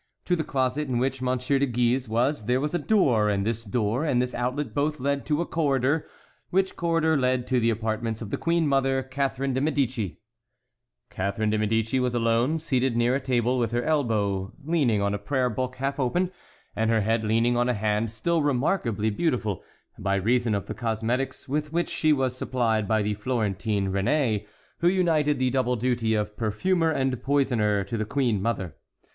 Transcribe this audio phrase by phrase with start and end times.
[0.25, 3.63] To the closet in which Monsieur de Guise was there was a door, and this
[3.63, 6.07] door and this outlet both led to a corridor,
[6.49, 10.17] which corridor led to the apartments of the queen mother, Catharine de Médicis.
[11.11, 15.19] Catharine de Médicis was alone, seated near a table, with her elbow leaning on a
[15.19, 16.31] prayer book half open,
[16.75, 21.71] and her head leaning on a hand still remarkably beautiful,—by reason of the cosmetics with
[21.71, 24.47] which she was supplied by the Florentine Réné,
[24.79, 28.73] who united the double duty of perfumer and poisoner to the queen mother.